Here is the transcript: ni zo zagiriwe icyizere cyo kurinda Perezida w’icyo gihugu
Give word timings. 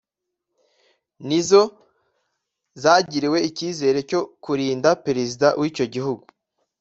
ni 1.27 1.39
zo 1.49 1.61
zagiriwe 2.81 3.37
icyizere 3.49 3.99
cyo 4.09 4.21
kurinda 4.43 4.89
Perezida 5.05 5.47
w’icyo 5.59 5.85
gihugu 5.93 6.25